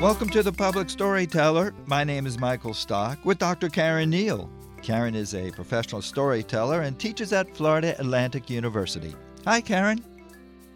Welcome 0.00 0.30
to 0.30 0.42
the 0.42 0.52
Public 0.52 0.90
Storyteller. 0.90 1.72
My 1.86 2.02
name 2.02 2.26
is 2.26 2.38
Michael 2.38 2.74
Stock 2.74 3.24
with 3.24 3.38
Dr. 3.38 3.68
Caren 3.68 4.12
Neile. 4.12 4.48
Caren 4.82 5.14
is 5.14 5.34
a 5.34 5.52
professional 5.52 6.02
storyteller 6.02 6.80
and 6.80 6.98
teaches 6.98 7.32
at 7.32 7.56
Florida 7.56 7.94
Atlantic 8.00 8.50
University. 8.50 9.14
Hi, 9.44 9.60
Caren. 9.60 10.02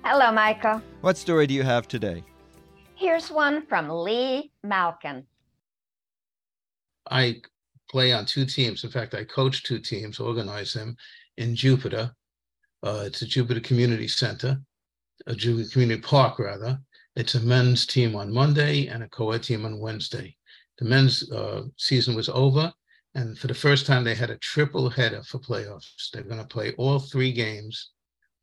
Hello, 0.04 0.30
Michael. 0.30 0.80
What 1.00 1.18
story 1.18 1.48
do 1.48 1.54
you 1.54 1.64
have 1.64 1.88
today? 1.88 2.22
Here's 2.94 3.30
one 3.30 3.66
from 3.66 3.90
Lee 3.90 4.52
Malkin. 4.62 5.26
I 7.10 7.42
play 7.90 8.12
on 8.12 8.26
two 8.26 8.46
teams. 8.46 8.84
In 8.84 8.90
fact, 8.90 9.14
I 9.14 9.24
coach 9.24 9.64
two 9.64 9.80
teams, 9.80 10.20
organize 10.20 10.72
them 10.72 10.96
in 11.36 11.56
Jupiter. 11.56 12.14
Uh, 12.86 13.02
it's 13.04 13.20
a 13.22 13.26
Jupiter 13.26 13.58
Community 13.58 14.06
Center, 14.06 14.60
a 15.26 15.34
Jupiter 15.34 15.68
Community 15.70 16.00
Park, 16.00 16.38
rather. 16.38 16.78
It's 17.16 17.34
a 17.34 17.40
men's 17.40 17.84
team 17.84 18.14
on 18.14 18.32
Monday 18.32 18.86
and 18.86 19.02
a 19.02 19.08
co-ed 19.08 19.42
team 19.42 19.66
on 19.66 19.80
Wednesday. 19.80 20.36
The 20.78 20.84
men's 20.84 21.28
uh, 21.32 21.64
season 21.76 22.14
was 22.14 22.28
over, 22.28 22.72
and 23.16 23.36
for 23.36 23.48
the 23.48 23.54
first 23.54 23.86
time, 23.86 24.04
they 24.04 24.14
had 24.14 24.30
a 24.30 24.38
triple 24.38 24.88
header 24.88 25.24
for 25.24 25.40
playoffs. 25.40 26.10
They're 26.12 26.22
going 26.22 26.38
to 26.38 26.46
play 26.46 26.74
all 26.78 27.00
three 27.00 27.32
games 27.32 27.90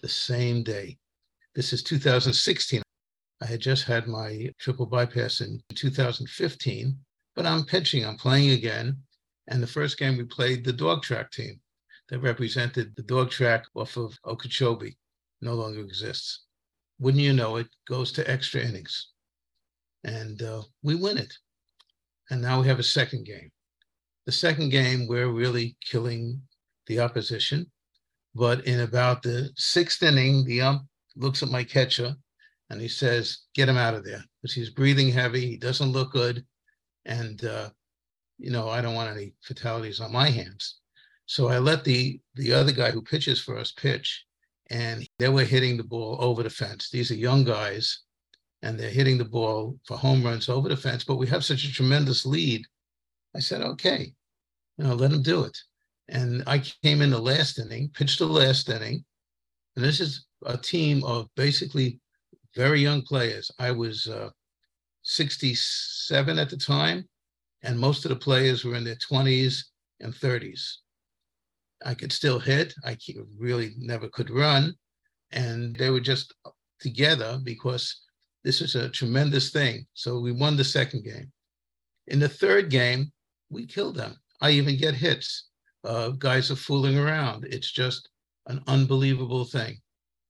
the 0.01 0.09
same 0.09 0.61
day. 0.61 0.97
This 1.55 1.71
is 1.71 1.81
2016. 1.81 2.81
I 3.41 3.45
had 3.45 3.61
just 3.61 3.85
had 3.85 4.07
my 4.07 4.49
triple 4.59 4.87
bypass 4.87 5.39
in 5.39 5.61
2015, 5.73 6.97
but 7.37 7.45
I'm 7.45 7.63
pitching, 7.63 8.05
I'm 8.05 8.17
playing 8.17 8.49
again. 8.49 8.97
And 9.47 9.63
the 9.63 9.67
first 9.67 9.97
game 9.97 10.17
we 10.17 10.25
played 10.25 10.65
the 10.65 10.73
dog 10.73 11.01
track 11.01 11.31
team 11.31 11.61
that 12.09 12.19
represented 12.19 12.95
the 12.95 13.03
dog 13.03 13.31
track 13.31 13.65
off 13.75 13.97
of 13.97 14.17
Okeechobee, 14.25 14.97
no 15.41 15.53
longer 15.53 15.81
exists 15.81 16.45
wouldn't 16.99 17.23
you 17.23 17.33
know 17.33 17.57
it, 17.57 17.67
goes 17.87 18.11
to 18.13 18.29
extra 18.29 18.61
innings. 18.61 19.09
And 20.03 20.41
uh, 20.41 20.63
we 20.81 20.95
win 20.95 21.17
it. 21.17 21.33
And 22.29 22.41
now 22.41 22.61
we 22.61 22.67
have 22.67 22.79
a 22.79 22.83
second 22.83 23.25
game. 23.25 23.51
The 24.25 24.31
second 24.31 24.69
game, 24.69 25.07
we're 25.07 25.27
really 25.27 25.77
killing 25.83 26.41
the 26.87 27.01
opposition. 27.01 27.69
But 28.33 28.65
in 28.65 28.79
about 28.79 29.21
the 29.21 29.49
sixth 29.57 30.01
inning, 30.01 30.45
the 30.45 30.61
ump 30.61 30.83
looks 31.15 31.43
at 31.43 31.49
my 31.49 31.63
catcher 31.63 32.15
and 32.69 32.81
he 32.81 32.87
says, 32.87 33.43
Get 33.53 33.69
him 33.69 33.77
out 33.77 33.93
of 33.93 34.05
there 34.05 34.23
because 34.41 34.55
he's 34.55 34.69
breathing 34.69 35.09
heavy. 35.09 35.45
He 35.45 35.57
doesn't 35.57 35.91
look 35.91 36.13
good. 36.13 36.45
And, 37.05 37.43
uh, 37.43 37.69
you 38.37 38.49
know, 38.49 38.69
I 38.69 38.81
don't 38.81 38.95
want 38.95 39.15
any 39.15 39.33
fatalities 39.43 39.99
on 39.99 40.11
my 40.11 40.29
hands. 40.29 40.79
So 41.25 41.47
I 41.47 41.59
let 41.59 41.83
the 41.83 42.19
the 42.35 42.53
other 42.53 42.71
guy 42.71 42.91
who 42.91 43.01
pitches 43.01 43.41
for 43.41 43.57
us 43.57 43.71
pitch 43.71 44.25
and 44.69 45.07
they 45.19 45.29
were 45.29 45.43
hitting 45.43 45.77
the 45.77 45.83
ball 45.83 46.17
over 46.19 46.43
the 46.43 46.49
fence. 46.49 46.89
These 46.89 47.11
are 47.11 47.15
young 47.15 47.43
guys, 47.43 47.99
and 48.61 48.79
they're 48.79 48.89
hitting 48.89 49.17
the 49.17 49.25
ball 49.25 49.77
for 49.85 49.97
home 49.97 50.23
runs 50.23 50.49
over 50.49 50.69
the 50.69 50.77
fence. 50.77 51.03
But 51.03 51.17
we 51.17 51.27
have 51.27 51.43
such 51.43 51.65
a 51.65 51.71
tremendous 51.71 52.25
lead. 52.25 52.65
I 53.35 53.39
said, 53.39 53.61
okay, 53.61 54.13
you 54.77 54.83
know, 54.83 54.95
let 54.95 55.11
them 55.11 55.21
do 55.21 55.43
it. 55.43 55.57
And 56.09 56.43
I 56.47 56.59
came 56.59 57.01
in 57.01 57.11
the 57.11 57.19
last 57.19 57.59
inning, 57.59 57.89
pitched 57.93 58.19
the 58.19 58.25
last 58.25 58.69
inning, 58.69 59.03
and 59.75 59.83
this 59.83 59.99
is 59.99 60.25
a 60.45 60.57
team 60.57 61.03
of 61.03 61.29
basically 61.35 61.99
very 62.55 62.81
young 62.81 63.01
players. 63.01 63.51
I 63.59 63.71
was 63.71 64.07
uh, 64.07 64.29
67 65.03 66.39
at 66.39 66.49
the 66.49 66.57
time, 66.57 67.07
and 67.63 67.79
most 67.79 68.05
of 68.05 68.09
the 68.09 68.15
players 68.15 68.63
were 68.63 68.75
in 68.75 68.83
their 68.83 68.95
20s 68.95 69.63
and 69.99 70.13
30s. 70.13 70.77
I 71.85 71.93
could 71.93 72.11
still 72.11 72.39
hit. 72.39 72.73
I 72.85 72.97
really 73.37 73.73
never 73.77 74.07
could 74.07 74.29
run. 74.29 74.75
And 75.31 75.75
they 75.75 75.89
were 75.89 75.99
just 75.99 76.33
together 76.79 77.39
because 77.43 78.01
this 78.43 78.61
is 78.61 78.75
a 78.75 78.89
tremendous 78.89 79.51
thing. 79.51 79.85
So 79.93 80.19
we 80.19 80.31
won 80.31 80.57
the 80.57 80.63
second 80.63 81.03
game. 81.03 81.31
In 82.07 82.19
the 82.19 82.29
third 82.29 82.69
game, 82.69 83.11
we 83.49 83.65
killed 83.65 83.95
them. 83.95 84.17
I 84.41 84.51
even 84.51 84.77
get 84.77 84.93
hits. 84.93 85.49
Uh, 85.83 86.09
guys 86.09 86.51
are 86.51 86.55
fooling 86.55 86.97
around. 86.97 87.45
It's 87.45 87.71
just 87.71 88.09
an 88.47 88.61
unbelievable 88.67 89.45
thing. 89.45 89.77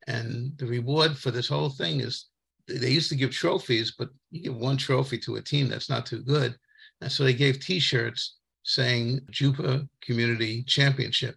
And 0.07 0.57
the 0.57 0.66
reward 0.66 1.17
for 1.17 1.31
this 1.31 1.47
whole 1.47 1.69
thing 1.69 2.01
is 2.01 2.27
they 2.67 2.89
used 2.89 3.09
to 3.09 3.16
give 3.16 3.31
trophies, 3.31 3.94
but 3.97 4.09
you 4.31 4.41
give 4.41 4.56
one 4.56 4.77
trophy 4.77 5.17
to 5.19 5.35
a 5.35 5.41
team 5.41 5.67
that's 5.67 5.89
not 5.89 6.06
too 6.06 6.22
good. 6.22 6.56
And 7.01 7.11
so 7.11 7.23
they 7.23 7.33
gave 7.33 7.59
t 7.59 7.79
shirts 7.79 8.38
saying 8.63 9.22
Jupiter 9.29 9.85
Community 10.01 10.63
Championship 10.63 11.35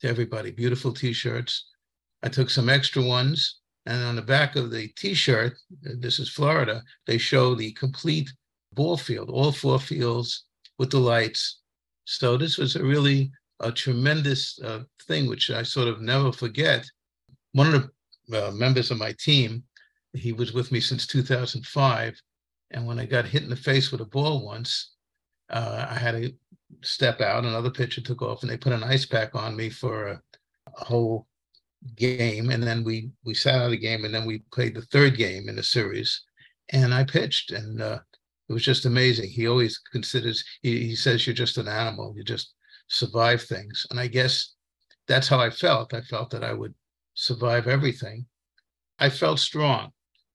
to 0.00 0.08
everybody. 0.08 0.50
Beautiful 0.50 0.92
T-shirts. 0.92 1.66
I 2.22 2.28
took 2.28 2.50
some 2.50 2.68
extra 2.68 3.02
ones, 3.02 3.60
and 3.86 4.02
on 4.04 4.16
the 4.16 4.22
back 4.22 4.56
of 4.56 4.70
the 4.70 4.88
T-shirt, 4.96 5.58
this 5.82 6.18
is 6.18 6.28
Florida, 6.28 6.82
they 7.06 7.18
show 7.18 7.54
the 7.54 7.72
complete 7.72 8.30
ball 8.72 8.96
field, 8.96 9.30
all 9.30 9.52
four 9.52 9.78
fields 9.78 10.44
with 10.78 10.90
the 10.90 10.98
lights. 10.98 11.60
So 12.04 12.36
this 12.36 12.58
was 12.58 12.76
a 12.76 12.84
really 12.84 13.30
a 13.60 13.70
tremendous 13.70 14.58
uh, 14.60 14.80
thing, 15.06 15.28
which 15.28 15.50
I 15.50 15.62
sort 15.62 15.88
of 15.88 16.00
never 16.00 16.32
forget. 16.32 16.86
One 17.52 17.74
of 17.74 17.90
the 18.28 18.48
uh, 18.48 18.50
members 18.52 18.90
of 18.90 18.98
my 18.98 19.14
team, 19.18 19.62
he 20.14 20.32
was 20.32 20.52
with 20.52 20.72
me 20.72 20.80
since 20.80 21.06
2005, 21.06 22.20
and 22.70 22.86
when 22.86 22.98
I 22.98 23.06
got 23.06 23.26
hit 23.26 23.42
in 23.42 23.50
the 23.50 23.56
face 23.56 23.92
with 23.92 24.00
a 24.00 24.06
ball 24.06 24.44
once, 24.44 24.94
uh, 25.50 25.86
I 25.88 25.94
had 25.94 26.12
to 26.12 26.32
step 26.82 27.20
out. 27.20 27.44
Another 27.44 27.70
pitcher 27.70 28.00
took 28.00 28.22
off, 28.22 28.42
and 28.42 28.50
they 28.50 28.56
put 28.56 28.72
an 28.72 28.84
ice 28.84 29.06
pack 29.06 29.34
on 29.34 29.56
me 29.56 29.70
for 29.70 30.08
a, 30.08 30.22
a 30.78 30.84
whole 30.84 31.26
game. 31.96 32.50
And 32.50 32.62
then 32.62 32.84
we 32.84 33.10
we 33.24 33.34
sat 33.34 33.60
out 33.60 33.72
a 33.72 33.76
game, 33.76 34.04
and 34.04 34.14
then 34.14 34.26
we 34.26 34.42
played 34.52 34.74
the 34.74 34.82
third 34.82 35.16
game 35.16 35.48
in 35.48 35.56
the 35.56 35.62
series. 35.62 36.22
And 36.70 36.94
I 36.94 37.04
pitched, 37.04 37.50
and 37.50 37.80
uh, 37.82 37.98
it 38.48 38.52
was 38.52 38.64
just 38.64 38.86
amazing. 38.86 39.30
He 39.30 39.48
always 39.48 39.78
considers 39.92 40.44
he, 40.62 40.86
he 40.88 40.96
says 40.96 41.26
you're 41.26 41.34
just 41.34 41.58
an 41.58 41.68
animal. 41.68 42.14
You 42.16 42.24
just 42.24 42.54
survive 42.88 43.42
things, 43.42 43.86
and 43.90 43.98
I 43.98 44.06
guess 44.06 44.54
that's 45.08 45.28
how 45.28 45.40
I 45.40 45.50
felt. 45.50 45.94
I 45.94 46.02
felt 46.02 46.30
that 46.30 46.44
I 46.44 46.52
would 46.52 46.74
survive 47.14 47.66
everything. 47.66 48.26
I 48.98 49.10
felt 49.10 49.38
strong. 49.40 49.90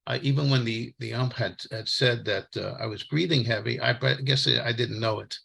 I, 0.08 0.18
even 0.20 0.50
when 0.50 0.66
the 0.66 0.94
the 1.00 1.14
ump 1.14 1.34
had, 1.34 1.56
had 1.72 1.88
said 1.88 2.26
that 2.26 2.48
uh, 2.58 2.76
I 2.80 2.86
was 2.86 3.04
breathing 3.04 3.44
heavy, 3.44 3.80
I, 3.80 3.92
I 3.92 4.16
guess 4.24 4.48
I 4.48 4.72
didn't 4.72 5.00
know 5.00 5.20
it. 5.20 5.36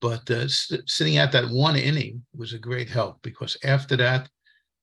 But 0.00 0.30
uh, 0.30 0.48
sitting 0.48 1.18
at 1.18 1.32
that 1.32 1.50
one 1.50 1.76
inning 1.76 2.22
was 2.34 2.52
a 2.52 2.58
great 2.58 2.88
help 2.88 3.20
because 3.22 3.56
after 3.64 3.96
that, 3.96 4.28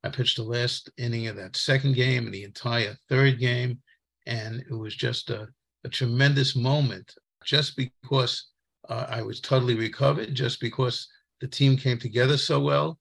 I 0.04 0.10
pitched 0.10 0.38
the 0.38 0.44
last 0.44 0.92
inning 0.98 1.28
of 1.28 1.36
that 1.38 1.56
second 1.56 1.96
game 1.96 2.26
and 2.26 2.34
the 2.34 2.44
entire 2.44 2.96
third 3.10 3.40
game. 3.40 3.80
And 4.28 4.64
it 4.70 4.74
was 4.74 4.96
just 4.96 5.30
a, 5.32 5.48
a 5.84 5.90
tremendous 5.90 6.56
moment 6.56 7.16
just 7.44 7.76
because 7.76 8.50
uh, 8.90 9.08
I 9.10 9.22
was 9.22 9.42
totally 9.42 9.76
recovered, 9.76 10.36
just 10.36 10.60
because 10.60 11.08
the 11.42 11.48
team 11.48 11.78
came 11.78 11.98
together 11.98 12.38
so 12.38 12.60
well 12.60 13.00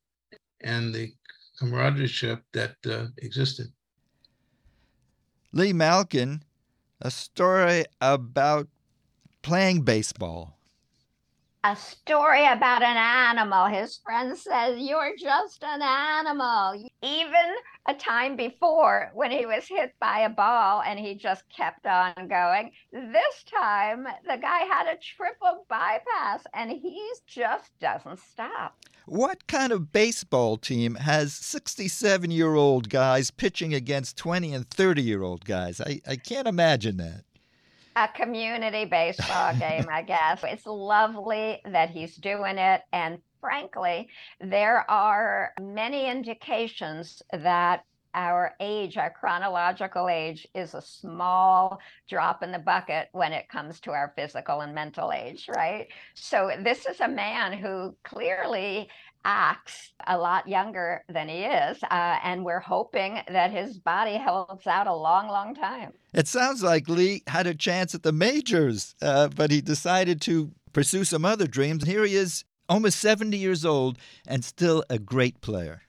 and 0.62 0.94
the 0.94 1.12
camaraderie 1.58 2.38
that 2.52 2.76
uh, 2.88 3.06
existed. 3.18 3.66
Lee 5.52 5.72
Malkin, 5.72 6.42
a 7.00 7.10
story 7.10 7.84
about 8.00 8.68
playing 9.42 9.82
baseball 9.82 10.55
a 11.66 11.74
story 11.74 12.46
about 12.46 12.82
an 12.82 12.96
animal. 12.96 13.66
His 13.66 13.98
friend 14.04 14.38
says, 14.38 14.78
You're 14.78 15.16
just 15.18 15.64
an 15.64 15.82
animal. 15.82 16.88
Even 17.02 17.56
a 17.88 17.94
time 17.94 18.36
before 18.36 19.10
when 19.14 19.32
he 19.32 19.46
was 19.46 19.66
hit 19.66 19.92
by 20.00 20.20
a 20.20 20.28
ball 20.28 20.82
and 20.86 20.98
he 20.98 21.16
just 21.16 21.42
kept 21.48 21.84
on 21.86 22.28
going. 22.28 22.70
This 22.92 23.44
time, 23.52 24.06
the 24.28 24.36
guy 24.36 24.60
had 24.60 24.86
a 24.86 24.98
triple 24.98 25.66
bypass 25.68 26.44
and 26.54 26.70
he 26.70 27.10
just 27.26 27.76
doesn't 27.80 28.20
stop. 28.20 28.76
What 29.06 29.46
kind 29.48 29.72
of 29.72 29.92
baseball 29.92 30.58
team 30.58 30.94
has 30.96 31.32
67 31.32 32.30
year 32.30 32.54
old 32.54 32.88
guys 32.90 33.32
pitching 33.32 33.74
against 33.74 34.16
20 34.16 34.52
and 34.52 34.70
30 34.70 35.02
year 35.02 35.24
old 35.24 35.44
guys? 35.44 35.80
I, 35.80 36.00
I 36.06 36.14
can't 36.14 36.46
imagine 36.46 36.96
that 36.98 37.24
a 37.96 38.08
community 38.08 38.84
baseball 38.84 39.54
game, 39.54 39.86
I 39.90 40.02
guess. 40.02 40.44
It's 40.44 40.66
lovely 40.66 41.60
that 41.64 41.90
he's 41.90 42.14
doing 42.16 42.58
it. 42.58 42.82
And 42.92 43.18
frankly, 43.40 44.08
there 44.40 44.88
are 44.90 45.52
many 45.60 46.08
indications 46.08 47.22
that 47.32 47.84
our 48.12 48.54
age, 48.60 48.96
our 48.96 49.10
chronological 49.10 50.08
age, 50.08 50.46
is 50.54 50.74
a 50.74 50.80
small 50.80 51.78
drop 52.08 52.42
in 52.42 52.52
the 52.52 52.58
bucket 52.58 53.08
when 53.12 53.32
it 53.32 53.48
comes 53.48 53.80
to 53.80 53.90
our 53.90 54.12
physical 54.16 54.60
and 54.60 54.74
mental 54.74 55.12
age, 55.12 55.48
right? 55.54 55.88
So, 56.14 56.50
this 56.62 56.86
is 56.86 57.00
a 57.00 57.08
man 57.08 57.52
who 57.52 57.94
clearly 58.04 58.88
acts 59.26 59.92
a 60.06 60.16
lot 60.16 60.48
younger 60.48 61.02
than 61.08 61.28
he 61.28 61.40
is. 61.40 61.82
Uh, 61.82 62.18
and 62.22 62.44
we're 62.44 62.60
hoping 62.60 63.20
that 63.28 63.50
his 63.50 63.78
body 63.78 64.16
holds 64.18 64.66
out 64.66 64.86
a 64.86 64.94
long, 64.94 65.26
long 65.26 65.54
time. 65.54 65.92
It 66.14 66.28
sounds 66.28 66.62
like 66.62 66.88
Lee 66.88 67.22
had 67.26 67.46
a 67.46 67.54
chance 67.54 67.94
at 67.94 68.04
the 68.04 68.12
majors, 68.12 68.94
uh, 69.02 69.28
but 69.28 69.50
he 69.50 69.60
decided 69.60 70.20
to 70.22 70.52
pursue 70.72 71.04
some 71.04 71.24
other 71.24 71.46
dreams. 71.46 71.82
And 71.82 71.92
here 71.92 72.04
he 72.04 72.14
is, 72.14 72.44
almost 72.68 72.98
70 73.00 73.36
years 73.36 73.64
old, 73.64 73.98
and 74.26 74.44
still 74.44 74.84
a 74.88 74.98
great 74.98 75.40
player. 75.40 75.82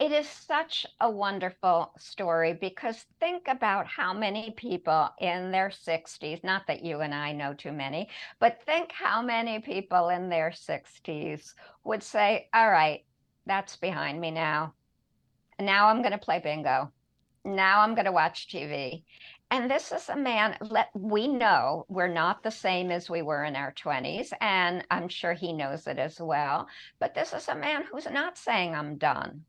It 0.00 0.10
is 0.10 0.28
such 0.28 0.86
a 1.00 1.08
wonderful 1.08 1.92
story 1.98 2.52
because 2.52 3.06
think 3.20 3.46
about 3.46 3.86
how 3.86 4.12
many 4.12 4.50
people 4.50 5.08
in 5.20 5.52
their 5.52 5.68
60s, 5.68 6.42
not 6.42 6.66
that 6.66 6.84
you 6.84 7.00
and 7.00 7.14
I 7.14 7.30
know 7.30 7.54
too 7.54 7.70
many, 7.70 8.08
but 8.40 8.60
think 8.66 8.90
how 8.90 9.22
many 9.22 9.60
people 9.60 10.08
in 10.08 10.28
their 10.28 10.50
60s 10.50 11.54
would 11.84 12.02
say, 12.02 12.48
All 12.52 12.70
right, 12.70 13.04
that's 13.46 13.76
behind 13.76 14.20
me 14.20 14.32
now. 14.32 14.74
Now 15.60 15.86
I'm 15.86 16.02
going 16.02 16.12
to 16.12 16.18
play 16.18 16.40
bingo. 16.40 16.92
Now 17.44 17.80
I'm 17.80 17.94
going 17.94 18.06
to 18.06 18.12
watch 18.12 18.48
TV. 18.48 19.04
And 19.52 19.70
this 19.70 19.92
is 19.92 20.08
a 20.08 20.16
man, 20.16 20.56
let 20.60 20.88
we 20.94 21.28
know 21.28 21.86
we're 21.88 22.08
not 22.08 22.42
the 22.42 22.50
same 22.50 22.90
as 22.90 23.08
we 23.08 23.22
were 23.22 23.44
in 23.44 23.54
our 23.54 23.72
20s. 23.72 24.32
And 24.40 24.84
I'm 24.90 25.08
sure 25.08 25.34
he 25.34 25.52
knows 25.52 25.86
it 25.86 25.98
as 25.98 26.20
well. 26.20 26.66
But 26.98 27.14
this 27.14 27.32
is 27.32 27.46
a 27.46 27.54
man 27.54 27.84
who's 27.84 28.10
not 28.10 28.36
saying 28.36 28.74
I'm 28.74 28.98
done. 28.98 29.44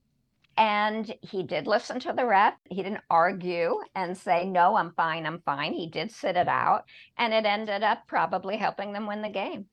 And 0.57 1.13
he 1.21 1.43
did 1.43 1.67
listen 1.67 1.99
to 2.01 2.13
the 2.13 2.25
rep. 2.25 2.57
He 2.69 2.81
didn't 2.81 3.03
argue 3.09 3.79
and 3.93 4.17
say, 4.17 4.45
no, 4.45 4.77
I'm 4.77 4.91
fine, 4.91 5.25
I'm 5.25 5.41
fine. 5.41 5.73
He 5.73 5.87
did 5.87 6.11
sit 6.11 6.37
it 6.37 6.47
mm-hmm. 6.47 6.49
out. 6.49 6.85
And 7.17 7.33
it 7.33 7.45
ended 7.45 7.83
up 7.83 8.07
probably 8.07 8.57
helping 8.57 8.93
them 8.93 9.07
win 9.07 9.21
the 9.21 9.29
game. 9.29 9.65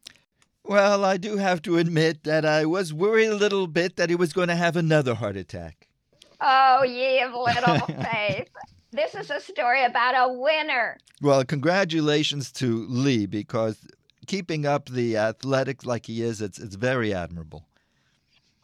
Well, 0.65 1.05
I 1.05 1.17
do 1.17 1.37
have 1.39 1.63
to 1.63 1.79
admit 1.79 2.25
that 2.25 2.45
I 2.45 2.67
was 2.67 2.93
worried 2.93 3.27
a 3.27 3.35
little 3.35 3.67
bit 3.67 3.97
that 3.97 4.11
he 4.11 4.17
was 4.17 4.33
going 4.33 4.49
to 4.49 4.55
have 4.55 4.77
another 4.77 5.15
heart 5.15 5.37
attack. 5.37 5.89
Oh, 6.41 6.85
ye 6.85 7.21
of 7.21 7.33
little 7.33 7.87
faith. 8.05 8.49
This 8.93 9.15
is 9.15 9.31
a 9.31 9.41
story 9.41 9.85
about 9.85 10.15
a 10.17 10.33
winner. 10.33 10.99
Well, 11.21 11.45
congratulations 11.45 12.53
to 12.53 12.87
Lee 12.89 13.27
because 13.27 13.79
keeping 14.27 14.67
up 14.67 14.89
the 14.89 15.17
athletics 15.17 15.87
like 15.87 16.07
he 16.07 16.23
is, 16.23 16.41
it's, 16.41 16.59
it's 16.59 16.75
very 16.75 17.15
admirable. 17.15 17.65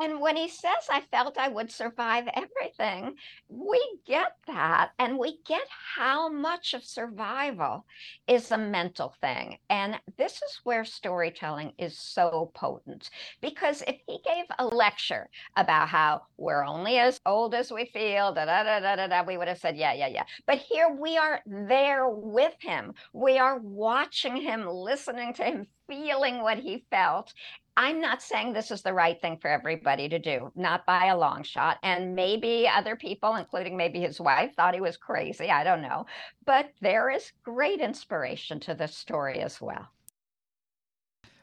And 0.01 0.21
when 0.21 0.37
he 0.37 0.49
says, 0.49 0.89
I 0.91 1.03
felt 1.11 1.39
I 1.39 1.49
would 1.49 1.73
survive 1.73 2.29
everything, 2.35 3.17
we 3.49 3.81
get 4.07 4.33
that. 4.47 4.91
And 4.99 5.19
we 5.19 5.39
get 5.45 5.67
how 5.97 6.29
much 6.29 6.75
of 6.75 6.85
survival 6.85 7.85
is 8.29 8.53
a 8.53 8.59
mental 8.59 9.15
thing. 9.21 9.59
And 9.69 9.99
this 10.17 10.35
is 10.35 10.61
where 10.63 10.85
storytelling 10.85 11.73
is 11.79 11.99
so 11.99 12.53
potent. 12.55 13.11
Because 13.41 13.83
if 13.89 13.97
he 14.07 14.19
gave 14.25 14.45
a 14.59 14.67
lecture 14.67 15.29
about 15.57 15.89
how 15.89 16.23
we're 16.37 16.65
only 16.65 16.99
as 16.99 17.21
old 17.27 17.55
as 17.55 17.73
we 17.73 17.87
feel, 17.87 18.33
da 18.33 18.45
da 18.45 18.63
da 18.63 18.81
da 18.81 18.97
da, 18.97 19.07
da 19.09 19.23
we 19.25 19.37
would 19.37 19.49
have 19.49 19.59
said, 19.59 19.77
yeah, 19.77 19.95
yeah, 19.95 20.09
yeah. 20.09 20.25
But 20.47 20.59
here 20.59 20.89
we 20.97 21.17
are 21.17 21.41
there 21.47 22.09
with 22.09 22.55
him. 22.61 22.95
We 23.13 23.39
are 23.39 23.59
watching 23.59 24.37
him, 24.37 24.67
listening 24.69 25.35
to 25.35 25.45
him, 25.45 25.67
feeling 25.89 26.43
what 26.43 26.59
he 26.59 26.85
felt. 26.91 27.33
I'm 27.79 28.01
not 28.01 28.23
saying 28.23 28.53
this 28.53 28.73
is 28.73 28.83
the 28.83 28.93
right 28.93 29.23
thing 29.23 29.39
for 29.39 29.49
everybody 29.49 30.09
to 30.09 30.19
do, 30.19 30.51
not 30.57 30.85
by 30.85 31.07
a 31.07 31.17
long 31.17 31.45
shot. 31.45 31.79
And 31.85 32.17
maybe 32.17 32.67
other 32.67 32.97
people, 32.97 33.37
including 33.37 33.77
maybe 33.77 34.01
his 34.01 34.21
wife, 34.21 34.53
thought 34.57 34.75
he 34.75 34.81
was 34.81 34.97
crazy. 34.97 35.49
I 35.49 35.63
don't 35.63 35.81
know. 35.81 36.05
But 36.45 36.73
there 36.81 37.09
is 37.09 37.31
great 37.45 37.81
inspiration 37.81 38.59
to 38.61 38.75
this 38.75 38.97
story 38.97 39.39
as 39.39 39.61
well. 39.61 39.87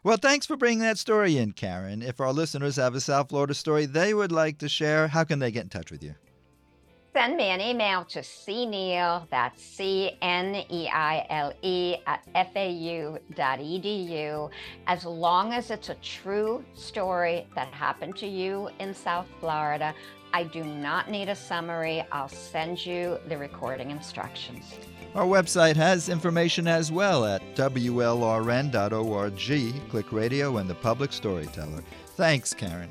Well, 0.03 0.17
thanks 0.17 0.45
for 0.45 0.57
bringing 0.57 0.79
that 0.79 0.97
story 0.97 1.37
in, 1.37 1.53
Caren. 1.53 2.03
If 2.03 2.19
our 2.19 2.33
listeners 2.33 2.75
have 2.75 2.95
a 2.95 3.01
South 3.01 3.29
Florida 3.29 3.53
story 3.53 3.85
they 3.85 4.13
would 4.13 4.33
like 4.33 4.57
to 4.57 4.67
share, 4.67 5.07
how 5.07 5.23
can 5.23 5.39
they 5.39 5.51
get 5.51 5.63
in 5.63 5.69
touch 5.69 5.89
with 5.89 6.03
you? 6.03 6.15
Send 7.15 7.37
me 7.37 7.45
an 7.45 7.61
email 7.61 8.03
to 8.03 8.19
cneile, 8.19 9.25
that's 9.29 9.63
C-N-E-I-L-E 9.63 10.15
at 12.05 12.25
fau.edu. 12.53 14.49
As 14.85 15.05
long 15.05 15.53
as 15.53 15.71
it's 15.71 15.87
a 15.87 15.95
true 15.95 16.61
story 16.73 17.47
that 17.55 17.69
happened 17.69 18.17
to 18.17 18.27
you 18.27 18.69
in 18.79 18.93
South 18.93 19.27
Florida, 19.39 19.95
I 20.33 20.43
do 20.43 20.65
not 20.65 21.09
need 21.09 21.29
a 21.29 21.35
summary. 21.37 22.03
I'll 22.11 22.27
send 22.27 22.85
you 22.85 23.17
the 23.29 23.37
recording 23.37 23.91
instructions. 23.91 24.73
Our 25.15 25.23
website 25.25 25.77
has 25.77 26.09
information 26.09 26.67
as 26.67 26.91
well 26.91 27.23
at 27.23 27.41
WLRN.org. 27.55 29.39
Click 29.89 30.11
radio 30.11 30.57
and 30.57 30.69
the 30.69 30.75
public 30.75 31.13
storyteller. 31.13 31.81
Thanks, 32.17 32.53
Caren. 32.53 32.89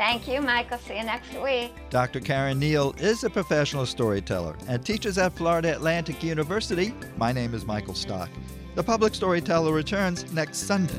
Thank 0.00 0.26
you, 0.26 0.40
Michael. 0.40 0.78
See 0.78 0.96
you 0.96 1.04
next 1.04 1.38
week. 1.42 1.74
Dr. 1.90 2.20
Caren 2.20 2.58
Neile 2.58 2.98
is 2.98 3.22
a 3.22 3.28
professional 3.28 3.84
storyteller 3.84 4.56
and 4.66 4.82
teaches 4.82 5.18
at 5.18 5.34
Florida 5.34 5.74
Atlantic 5.74 6.22
University. 6.22 6.94
My 7.18 7.32
name 7.32 7.52
is 7.52 7.66
Michael 7.66 7.92
Stock. 7.94 8.30
The 8.76 8.82
Public 8.82 9.14
Storyteller 9.14 9.74
returns 9.74 10.32
next 10.32 10.60
Sunday. 10.60 10.94